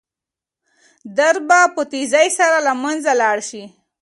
درد 1.17 1.39
به 1.49 1.59
په 1.73 1.81
تېزۍ 1.91 2.27
سره 2.39 2.57
له 2.67 2.73
منځه 2.83 3.11
لاړ 3.21 3.37
شي. 3.49 3.63